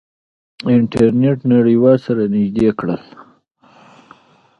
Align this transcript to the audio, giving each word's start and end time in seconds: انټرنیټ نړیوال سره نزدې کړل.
انټرنیټ 0.75 1.39
نړیوال 1.53 1.97
سره 2.05 2.21
نزدې 2.33 2.69
کړل. 2.79 3.01